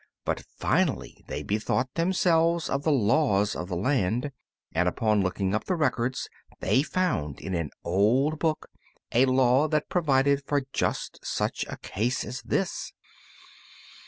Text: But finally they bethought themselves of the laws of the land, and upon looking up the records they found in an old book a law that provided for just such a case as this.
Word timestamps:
But 0.25 0.39
finally 0.57 1.23
they 1.27 1.43
bethought 1.43 1.93
themselves 1.93 2.71
of 2.71 2.81
the 2.81 2.91
laws 2.91 3.55
of 3.55 3.67
the 3.67 3.75
land, 3.75 4.31
and 4.71 4.89
upon 4.89 5.21
looking 5.21 5.53
up 5.53 5.65
the 5.65 5.75
records 5.75 6.27
they 6.59 6.81
found 6.81 7.39
in 7.39 7.53
an 7.53 7.69
old 7.83 8.39
book 8.39 8.71
a 9.11 9.25
law 9.27 9.67
that 9.67 9.89
provided 9.89 10.43
for 10.43 10.63
just 10.73 11.23
such 11.23 11.65
a 11.69 11.77
case 11.77 12.25
as 12.25 12.41
this. 12.41 12.93